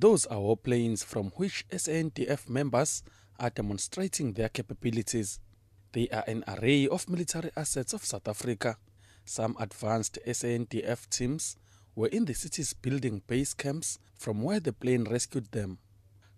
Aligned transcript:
Those 0.00 0.26
are 0.26 0.38
warplanes 0.38 1.04
from 1.04 1.30
which 1.30 1.66
SANDF 1.72 2.48
members 2.48 3.02
are 3.40 3.50
demonstrating 3.50 4.32
their 4.32 4.48
capabilities. 4.48 5.40
They 5.90 6.08
are 6.10 6.22
an 6.28 6.44
array 6.46 6.86
of 6.86 7.08
military 7.08 7.50
assets 7.56 7.92
of 7.92 8.04
South 8.04 8.28
Africa. 8.28 8.76
Some 9.24 9.56
advanced 9.58 10.20
SANDF 10.24 11.10
teams 11.10 11.56
were 11.96 12.06
in 12.06 12.26
the 12.26 12.34
city's 12.34 12.74
building 12.74 13.22
base 13.26 13.54
camps 13.54 13.98
from 14.16 14.40
where 14.42 14.60
the 14.60 14.72
plane 14.72 15.02
rescued 15.02 15.50
them. 15.50 15.78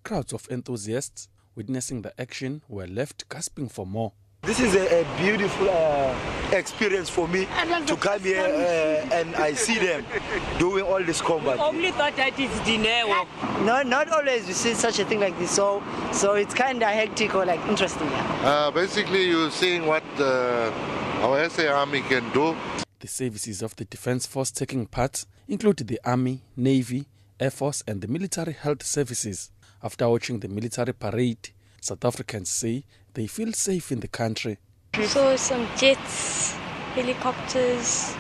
Crowds 0.05 0.33
of 0.33 0.49
enthusiasts 0.51 1.29
witnessing 1.55 2.01
the 2.01 2.19
action 2.19 2.63
were 2.67 2.87
left 2.87 3.29
gasping 3.29 3.69
for 3.69 3.85
more. 3.85 4.15
This 4.43 4.59
is 4.59 4.75
a, 4.75 5.03
a 5.03 5.19
beautiful 5.19 5.69
uh, 5.69 6.17
experience 6.53 7.11
for 7.11 7.29
me 7.29 7.47
to 7.87 7.95
come 7.95 8.21
here 8.21 8.41
uh, 8.41 9.15
and 9.15 9.37
I 9.37 9.53
see 9.53 9.79
them 9.79 10.03
doing 10.59 10.83
all 10.83 11.05
this 11.05 11.21
combat. 11.21 11.59
Only 11.59 11.91
thought 11.91 12.17
that 12.17 12.41
it's 12.41 12.59
dinero. 12.61 13.29
No, 13.65 13.83
not 13.83 14.09
always 14.09 14.47
we 14.47 14.55
see 14.55 14.73
such 14.73 14.99
a 14.99 15.05
thing 15.05 15.21
like 15.21 15.39
this. 15.39 15.51
So, 15.51 15.83
so 16.13 16.35
it's 16.35 16.55
kind 16.55 16.83
of 16.83 16.89
hectic 16.89 17.35
or 17.35 17.45
like 17.45 17.61
interesting. 17.69 18.07
Yeah. 18.07 18.41
Uh, 18.43 18.71
basically, 18.71 19.29
you're 19.29 19.51
seeing 19.51 19.85
what 19.85 20.05
uh, 20.19 20.73
our 21.21 21.47
SA 21.51 21.69
Army 21.69 22.01
can 22.01 22.27
do. 22.33 22.57
The 23.01 23.09
services 23.09 23.61
of 23.61 23.77
the 23.77 23.85
Defence 23.85 24.27
Force 24.27 24.51
taking 24.51 24.87
part 24.87 25.27
include 25.49 25.77
the 25.87 26.01
Army, 26.03 26.41
Navy, 26.57 27.05
Air 27.39 27.51
Force, 27.51 27.83
and 27.87 28.01
the 28.01 28.09
Military 28.09 28.55
Health 28.55 28.85
Services. 28.85 29.51
After 29.83 30.09
watching 30.09 30.41
the 30.41 30.49
military 30.49 30.95
parade, 30.95 31.51
South 31.83 32.05
Africans 32.05 32.49
say 32.49 32.85
they 33.15 33.27
feel 33.27 33.53
safe 33.53 33.93
in 33.93 34.01
the 34.01 34.09
country. 34.09 34.59
Saw 35.03 35.37
some 35.37 35.69
jets, 35.77 36.55
helicopters. 36.95 38.15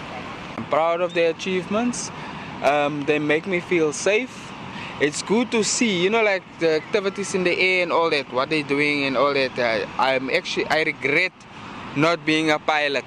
I'm 0.56 0.64
proud 0.66 1.00
of 1.00 1.14
their 1.14 1.30
achievements. 1.30 2.10
Um, 2.62 3.04
they 3.06 3.18
make 3.18 3.46
me 3.46 3.60
feel 3.60 3.92
safe. 3.92 4.52
It's 5.00 5.22
good 5.22 5.50
to 5.52 5.64
see, 5.64 6.02
you 6.02 6.10
know, 6.10 6.22
like 6.22 6.42
the 6.58 6.76
activities 6.76 7.34
in 7.34 7.44
the 7.44 7.58
air 7.58 7.82
and 7.82 7.92
all 7.92 8.10
that, 8.10 8.30
what 8.32 8.50
they're 8.50 8.62
doing 8.62 9.04
and 9.04 9.16
all 9.16 9.32
that. 9.32 9.58
I, 9.58 9.86
I'm 10.14 10.28
actually, 10.28 10.66
I 10.66 10.82
regret 10.82 11.32
not 11.96 12.24
being 12.26 12.50
a 12.50 12.58
pilot 12.58 13.04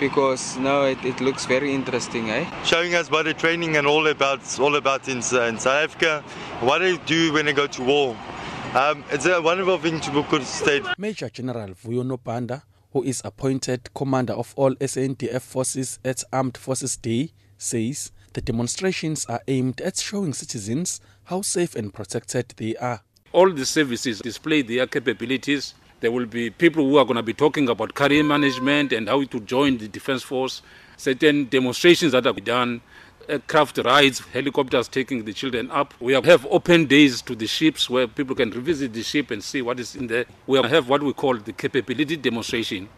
because 0.00 0.56
now 0.58 0.82
it, 0.82 1.04
it 1.04 1.20
looks 1.20 1.44
very 1.46 1.74
interesting, 1.74 2.30
eh? 2.30 2.44
Showing 2.64 2.94
us 2.94 3.10
what 3.10 3.24
the 3.24 3.34
training 3.34 3.76
and 3.76 3.86
all 3.86 4.06
about, 4.06 4.40
all 4.58 4.74
about 4.76 5.08
in, 5.08 5.18
uh, 5.18 5.42
in 5.42 5.58
South 5.58 5.84
Africa, 5.84 6.24
what 6.60 6.78
they 6.78 6.96
do 6.96 7.32
when 7.32 7.46
they 7.46 7.52
go 7.52 7.66
to 7.66 7.82
war. 7.82 8.16
Um, 8.74 9.04
it's 9.10 9.26
a 9.26 9.38
wonderful 9.42 9.76
thing 9.76 10.00
to 10.00 10.22
could 10.30 10.44
state. 10.44 10.82
Major 10.96 11.28
General 11.28 11.74
Vuyo 11.74 12.02
Nobanda, 12.02 12.62
who 12.94 13.02
is 13.02 13.20
appointed 13.22 13.92
commander 13.92 14.32
of 14.32 14.54
all 14.56 14.74
SANDF 14.76 15.42
forces 15.42 15.98
at 16.02 16.24
Armed 16.32 16.56
Forces 16.56 16.96
Day, 16.96 17.32
says 17.58 18.12
the 18.32 18.40
demonstrations 18.40 19.26
are 19.26 19.42
aimed 19.46 19.82
at 19.82 19.98
showing 19.98 20.32
citizens 20.32 21.02
how 21.24 21.42
safe 21.42 21.74
and 21.74 21.92
protected 21.92 22.54
they 22.56 22.74
are. 22.76 23.02
All 23.32 23.52
the 23.52 23.66
services 23.66 24.20
display 24.20 24.62
their 24.62 24.86
capabilities. 24.86 25.74
There 26.00 26.10
will 26.10 26.24
be 26.26 26.48
people 26.48 26.82
who 26.82 26.96
are 26.96 27.04
going 27.04 27.16
to 27.16 27.22
be 27.22 27.34
talking 27.34 27.68
about 27.68 27.92
career 27.92 28.24
management 28.24 28.94
and 28.94 29.06
how 29.06 29.22
to 29.22 29.40
join 29.40 29.76
the 29.76 29.88
defense 29.88 30.22
force. 30.22 30.62
Certain 30.96 31.44
demonstrations 31.44 32.12
that 32.12 32.26
are 32.26 32.32
done 32.32 32.80
aircraft 33.28 33.78
rides, 33.78 34.20
helicopters 34.20 34.88
taking 34.88 35.24
the 35.24 35.32
children 35.32 35.70
up. 35.70 35.94
We 36.00 36.12
have 36.14 36.46
open 36.46 36.86
days 36.86 37.22
to 37.22 37.34
the 37.34 37.46
ships 37.46 37.88
where 37.88 38.06
people 38.06 38.34
can 38.34 38.50
revisit 38.50 38.92
the 38.92 39.02
ship 39.02 39.30
and 39.30 39.42
see 39.42 39.62
what 39.62 39.80
is 39.80 39.94
in 39.96 40.06
there. 40.06 40.24
We 40.46 40.60
have 40.62 40.88
what 40.88 41.02
we 41.02 41.12
call 41.12 41.36
the 41.36 41.52
capability 41.52 42.16
demonstration. 42.16 42.88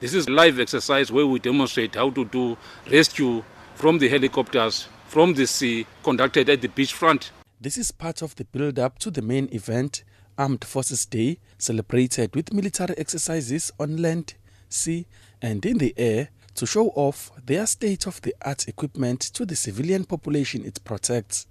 This 0.00 0.14
is 0.14 0.28
live 0.28 0.60
exercise 0.60 1.10
where 1.12 1.26
we 1.26 1.38
demonstrate 1.38 1.94
how 1.94 2.10
to 2.10 2.24
do 2.24 2.56
rescue 2.90 3.42
from 3.74 3.98
the 3.98 4.08
helicopters 4.08 4.88
from 5.06 5.34
the 5.34 5.46
sea 5.46 5.86
conducted 6.02 6.48
at 6.48 6.60
the 6.60 6.68
beachfront. 6.68 7.30
This 7.60 7.78
is 7.78 7.92
part 7.92 8.20
of 8.20 8.34
the 8.36 8.44
build 8.44 8.78
up 8.78 8.98
to 8.98 9.10
the 9.10 9.22
main 9.22 9.48
event, 9.52 10.02
Armed 10.36 10.64
Forces 10.64 11.06
Day, 11.06 11.38
celebrated 11.56 12.34
with 12.34 12.52
military 12.52 12.94
exercises 12.98 13.70
on 13.78 13.98
land, 13.98 14.34
sea, 14.68 15.06
and 15.40 15.64
in 15.64 15.78
the 15.78 15.94
air 15.96 16.30
to 16.54 16.66
show 16.66 16.88
off 16.94 17.30
their 17.46 17.66
state 17.66 18.06
of 18.06 18.20
the 18.22 18.34
art 18.42 18.68
equipment 18.68 19.20
to 19.20 19.44
the 19.44 19.56
civilian 19.56 20.04
population 20.04 20.64
it 20.64 20.82
protects. 20.84 21.46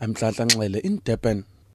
I'm 0.00 0.14
Nhlanhla 0.14 0.82
Nxele. 0.82 1.44